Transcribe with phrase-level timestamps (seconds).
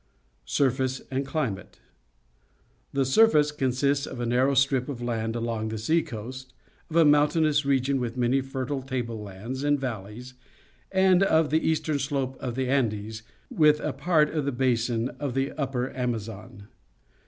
[0.47, 1.79] Surface and Climate.—
[2.97, 6.55] The surface con sists of a narrow strip of land along the sea coast,
[6.89, 10.33] of a mountainous region with manj^ fertile table lands and valleys,
[10.91, 15.35] and of the eastern slope of the Andes, with a part of the basin of
[15.35, 16.63] the upper .\mazon.